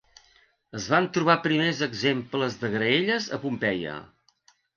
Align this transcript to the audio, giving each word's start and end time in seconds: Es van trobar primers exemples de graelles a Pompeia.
Es 0.77 0.87
van 0.93 1.09
trobar 1.17 1.35
primers 1.43 1.81
exemples 1.87 2.57
de 2.65 2.73
graelles 2.77 3.29
a 3.39 3.41
Pompeia. 3.45 3.95